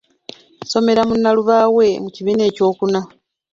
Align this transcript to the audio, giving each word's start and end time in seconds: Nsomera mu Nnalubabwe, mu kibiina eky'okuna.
Nsomera 0.63 1.01
mu 1.07 1.15
Nnalubabwe, 1.17 1.85
mu 2.03 2.09
kibiina 2.15 2.43
eky'okuna. 2.49 2.99